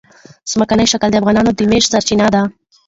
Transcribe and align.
ځمکنی 0.51 0.85
شکل 0.91 1.09
د 1.11 1.15
افغانانو 1.21 1.51
د 1.57 1.59
معیشت 1.69 1.89
سرچینه 1.93 2.27
ده. 2.33 2.41